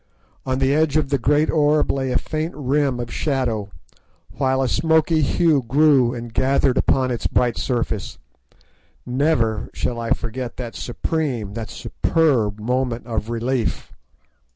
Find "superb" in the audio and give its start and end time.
11.69-12.59